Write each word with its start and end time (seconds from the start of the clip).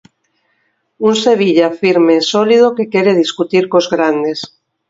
Un 1.07 1.13
Sevilla 1.25 1.67
firme 1.81 2.13
e 2.21 2.27
sólido 2.33 2.73
que 2.77 2.89
quere 2.93 3.19
discutir 3.23 3.63
cos 3.71 3.85
grandes. 3.95 4.39